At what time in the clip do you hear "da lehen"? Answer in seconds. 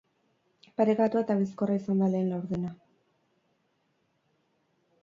2.05-2.33